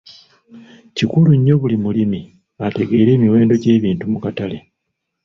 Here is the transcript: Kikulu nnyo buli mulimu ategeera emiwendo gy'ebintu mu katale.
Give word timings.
Kikulu 0.95 1.29
nnyo 1.35 1.55
buli 1.61 1.77
mulimu 1.83 2.19
ategeera 2.65 3.09
emiwendo 3.17 3.53
gy'ebintu 3.63 4.03
mu 4.11 4.17
katale. 4.23 4.57